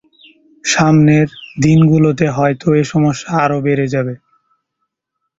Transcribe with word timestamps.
সামনের 0.63 1.27
দিনগুলোতে 1.61 2.25
হয়তো 2.29 2.67
এ 2.73 2.93
সমস্যা 2.93 3.29
আরও 3.43 3.57
বেড়ে 3.65 3.85
যাবে। 3.93 4.13